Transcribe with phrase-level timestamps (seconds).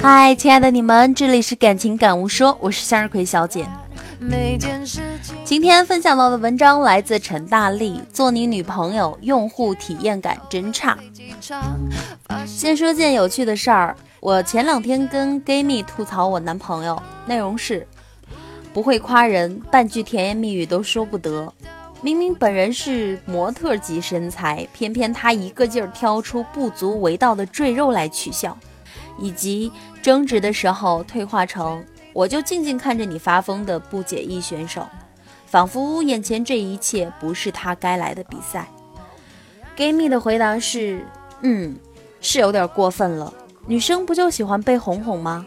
[0.00, 3.66] 嗨，亲爱的你们，这里是感情感悟说，我是向日葵小姐。
[5.44, 10.96] 今天分享到的文章来自陈大力，做你女朋友用户体验感真差。
[12.46, 17.84] 先说件有趣的事儿，我前两天跟 gay 蜜吐槽我男朋友，内容是
[18.72, 21.52] 不会夸人，半句甜言蜜语都说不得。
[22.02, 28.56] 明明本人是模特级身材，偏偏他一个劲儿挑出不足为道的赘肉来取笑，
[29.18, 29.70] 以及
[30.02, 31.84] 争执的时候退化成。
[32.12, 34.86] 我就静静看着你发疯的不解意选手，
[35.46, 38.66] 仿佛眼前这一切不是他该来的比赛。
[39.76, 41.04] gay 蜜的回答是：
[41.42, 41.76] 嗯，
[42.22, 43.30] 是有点过分了。
[43.66, 45.44] 女生不就喜欢被哄哄吗？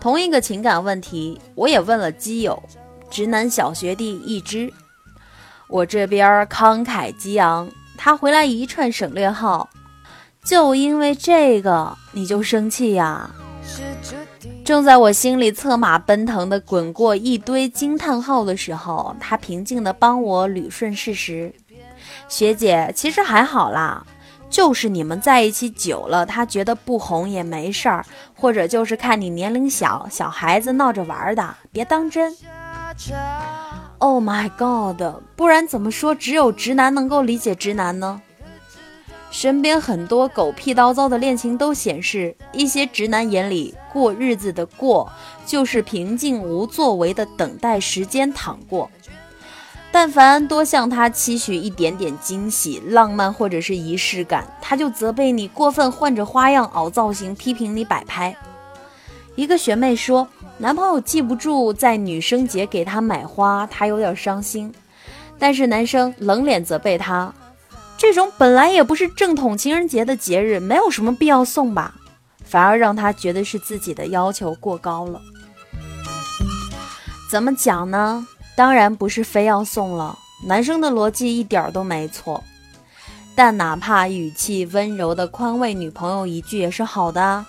[0.00, 2.62] 同一个情感问题，我也问了基友，
[3.10, 4.72] 直男小学弟一只。
[5.68, 9.68] 我这边慷慨激昂，他回来一串省略号。
[10.44, 13.30] 就因为这个你就生气呀？
[14.64, 21.52] 正在我心里策马奔腾的滚过一堆惊叹号的时候，他平静的帮我捋顺事实。
[22.28, 24.04] 学姐，其实还好啦，
[24.48, 32.34] 就是你们在一起久了，他觉得不红也没事儿，或者就是看你年龄小，小孩子闹着玩的，别当真。
[33.98, 38.20] Oh my god，不然怎么说只有直男能够理解直男呢？
[39.30, 45.10] 身边很多狗屁叨糟的恋情都显示，一些直男眼里过日子的过，
[45.46, 48.90] 就是平静无作为的等待时间淌过。
[49.92, 58.36] 但凡多向他期许一点点惊喜、浪漫或者是仪式感，他就责备你过分换着花样凹造型，批评你摆拍。
[59.36, 64.72] 一个学妹说，男朋友记不住在女生节给她买花，她有点伤心，
[65.38, 67.32] 但是男生冷脸责备她。
[68.00, 71.94] 这种本来也不是正统情人节的节日，没有什么必要送吧，
[72.42, 75.20] 反而让他觉得是自己的要求过高了。
[77.30, 78.26] 怎么讲呢？
[78.56, 82.42] 当然不是非要送了，男生的逻辑一点都没错。
[83.34, 87.44] 但哪怕语气温柔的宽慰女朋友一句也是好的。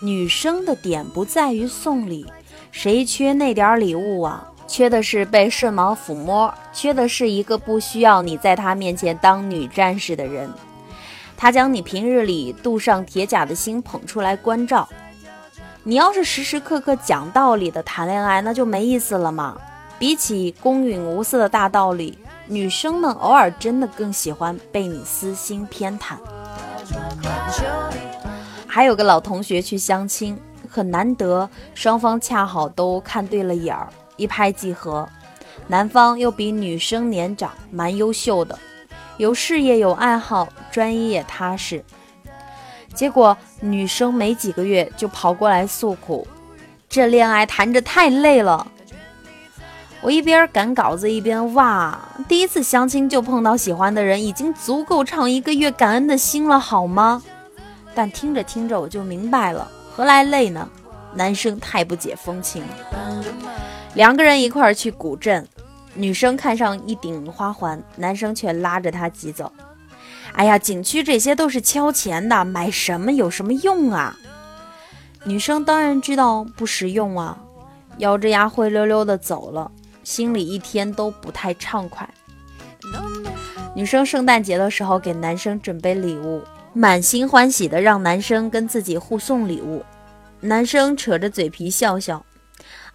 [0.00, 2.24] 女生的点不在于送礼，
[2.72, 4.48] 谁缺那点礼物啊？
[4.66, 10.50] 缺的是被顺毛抚摸，缺的是一个不需要你在他面前当女战士的人。
[11.36, 14.88] 他将你平日里镀上铁甲的心捧出来关照。
[15.82, 19.56] 你要是时时刻刻讲道理的谈恋爱，那就没意思了嘛。
[19.98, 26.16] 比起公允无私的大道理，女生们偶尔真的更喜欢被你私心偏袒。
[28.66, 30.38] 还有个老同学去相亲，
[30.68, 33.88] 很难得，双方恰好都看对了眼儿。
[34.16, 35.08] 一拍即合，
[35.66, 38.58] 男方又比女生年长，蛮优秀的，
[39.16, 41.84] 有事业有爱好，专一也踏实。
[42.94, 46.26] 结果女生没几个月就跑过来诉苦，
[46.88, 48.66] 这恋爱谈着太累了。
[50.00, 51.98] 我一边赶稿子一边哇，
[52.28, 57.22] 第一次相亲就碰到喜欢的人，已经足够唱一个月感恩的心了，好吗？
[57.94, 60.68] 但听着听着我就明白了，何来累呢？
[61.14, 62.62] 男生太不解风情。
[63.94, 65.46] 两个人一块儿去古镇，
[65.94, 69.50] 女生看上一顶花环，男生却拉着她急走。
[70.32, 74.18] 哎呀，景区这些都是敲钱的，买什么有什么用啊？
[75.22, 77.38] 女生当然知道不实用啊，
[77.98, 79.70] 咬着牙灰溜溜的走了，
[80.02, 82.08] 心里一天都不太畅快。
[83.76, 89.84] 女生圣诞节的时候给男生准备礼物，满心欢喜的让男生跟自己互送礼物，
[90.40, 92.24] 男生扯着嘴皮笑笑。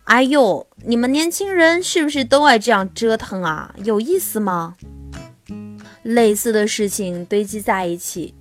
[0.09, 3.75] 哎呦，你们年轻人是不是都爱这样折腾啊？
[3.84, 4.75] 有意思吗？
[6.02, 8.34] 类似的事情堆积在一起，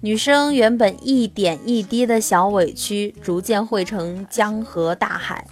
[0.00, 5.46] 女生原本一点一滴的小委屈，逐渐汇成江河大海。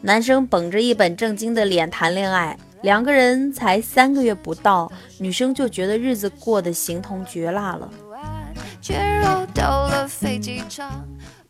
[0.00, 7.90] 男生绷着一本正经的脸谈恋爱，两个人才三个月不到，女生就觉得日子过得形同绝蜡了。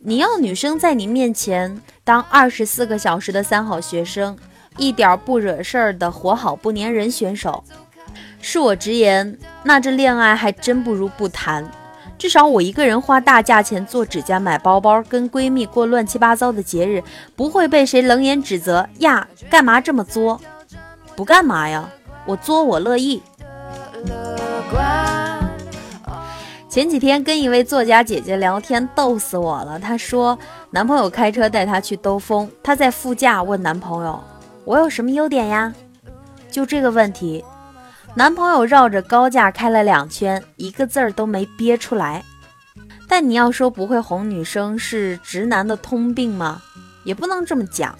[0.00, 4.36] 你要女生在你面前当二十四个小时的三好学生，
[4.76, 7.64] 一点不惹事儿的活好不粘人选手，
[8.40, 11.68] 恕我直言，那这恋爱还真不如不谈。
[12.16, 17.02] 至少我一个人花大价钱做指甲、买包包，跟闺蜜过乱七八糟的节日，
[17.34, 19.26] 不会被谁冷眼指责呀？
[19.50, 20.40] 干嘛这么作？
[21.16, 21.90] 不干嘛呀？
[22.24, 23.20] 我作我乐意。
[26.68, 29.78] 前几天跟一位作家姐姐聊天，逗死我了。
[29.78, 30.38] 她说，
[30.70, 34.22] 男朋友开车带她去兜风，她在副驾问男朋友
[34.66, 35.72] ：“我有什么优点呀？”
[36.52, 37.42] 就这个问题，
[38.14, 42.22] 男朋友绕着高架开了两圈，一个字儿都没憋出来。
[43.08, 46.60] 但你要说不会哄女生是直男的通病吗？
[47.02, 47.98] 也不能这么讲。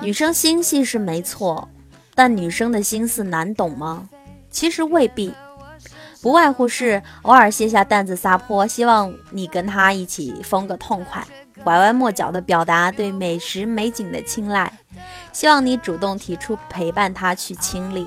[0.00, 1.68] 女生心细是没错，
[2.14, 4.08] 但女生的心思难懂吗？
[4.52, 5.34] 其实未必，
[6.20, 11.26] 不外乎是偶尔卸下担子撒泼，希望你跟他一起疯个痛快，
[11.64, 14.72] 拐弯抹角的表达对美食美景的青睐，
[15.32, 18.06] 希望你主动提出陪伴他去亲历。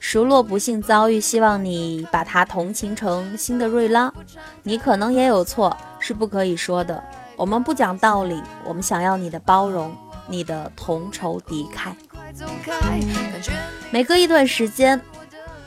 [0.00, 4.12] 熟络不幸遭遇，希望你把他同情成辛德瑞拉。
[4.62, 7.02] 你可能也有错，是不可以说的。
[7.36, 9.96] 我们不讲道理，我们想要你的包容，
[10.28, 11.94] 你的同仇敌忾。
[13.90, 15.00] 每隔一段时间，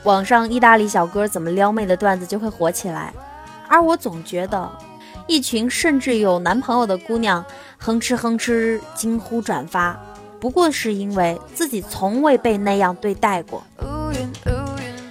[0.08, 3.12] 网上意大利小哥怎么撩妹的段子就会火起来，
[3.68, 4.66] 而我总觉得，
[5.26, 7.44] 一群甚至有男朋友的姑娘
[7.76, 10.00] 哼哧哼哧惊呼转发，
[10.40, 13.62] 不过是因为自己从未被那样对待过。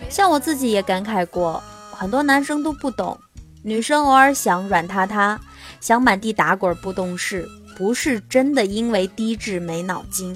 [0.10, 1.62] 像我自己也感慨过，
[1.92, 3.16] 很多男生都不懂，
[3.62, 5.40] 女生偶尔想软塌塌，
[5.80, 7.48] 想满地打滚不懂事，
[7.78, 10.36] 不是真的因为低智没脑筋。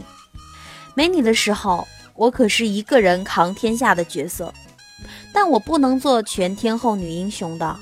[0.93, 4.53] 没你的时候，我可是一个人扛天下的角色，
[5.33, 7.75] 但我不能做全天候女英雄的。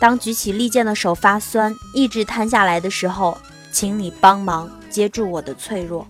[0.00, 3.36] 当举起利剑的手发酸，意志瘫下来的时候，
[3.72, 6.06] 请你帮忙接住我的脆弱。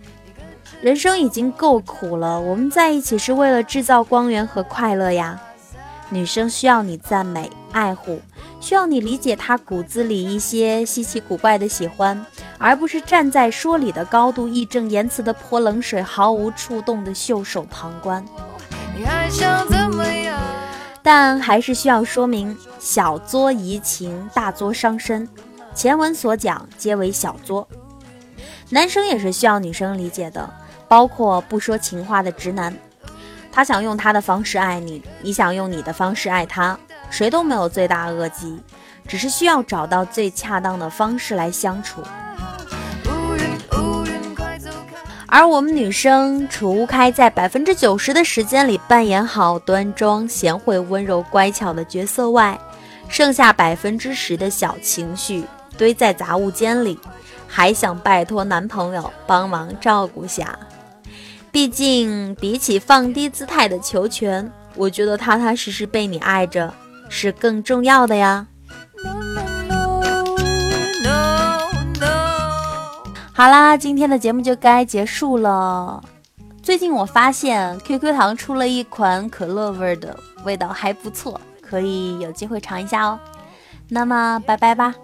[0.80, 5.40] 人生已经够苦了，我们在一起是为了制造光源和快乐呀。
[6.10, 8.20] 女生需要你赞美、爱护，
[8.60, 12.24] 需要你理解她骨子里一些稀奇古怪的喜欢，
[12.56, 18.24] 而不是站在说理的高度义正言辞的泼冷水，毫无触动的袖手旁观。
[18.96, 20.38] 你还想怎么样
[21.02, 25.28] 但还是需要说明：小作怡情，大作伤身。
[25.74, 27.68] 前文所讲皆为小作，
[28.70, 30.48] 男生也是需要女生理解的。
[30.88, 32.74] 包括不说情话的直男，
[33.50, 36.78] 他想用他的方式爱你，你想用你的方式爱他，
[37.10, 38.60] 谁都没有罪大恶极，
[39.06, 42.02] 只是需要找到最恰当的方式来相处。
[45.26, 52.58] 而我们女生，除开在百分之九十的时间里扮演好端庄、贤惠、温柔、乖巧的角色外，
[53.08, 55.44] 剩下百分之十的小情绪
[55.76, 56.98] 堆在杂物间里，
[57.46, 60.58] 还想拜托男朋友帮忙照顾下。
[61.50, 66.72] 毕竟，比起放低姿态的求全，我觉得踏踏实实被你爱着
[67.08, 68.46] 是更重要的呀。
[73.32, 76.02] 好啦，今天的节目就该结束了。
[76.62, 80.14] 最近我发现 QQ 糖出了一款可乐味的，
[80.44, 83.18] 味道还不错，可以有机会尝一下哦。
[83.88, 84.94] 那么，拜拜吧。